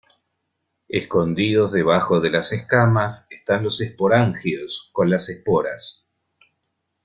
[0.89, 6.09] Escondidos debajo de las escamas están los esporangios, con las esporas.